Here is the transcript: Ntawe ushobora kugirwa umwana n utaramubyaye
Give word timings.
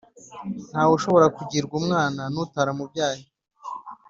Ntawe 0.69 0.91
ushobora 0.97 1.27
kugirwa 1.37 1.73
umwana 1.81 2.21
n 2.33 2.35
utaramubyaye 2.43 3.23